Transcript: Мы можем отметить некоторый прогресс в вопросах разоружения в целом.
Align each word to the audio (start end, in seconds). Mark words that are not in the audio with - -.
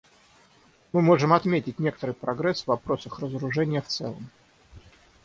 Мы 0.93 1.03
можем 1.03 1.31
отметить 1.31 1.77
некоторый 1.77 2.15
прогресс 2.15 2.63
в 2.63 2.67
вопросах 2.69 3.19
разоружения 3.19 3.83
в 3.83 3.87
целом. 3.87 4.31